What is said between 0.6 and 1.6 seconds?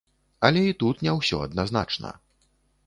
і тут не ўсё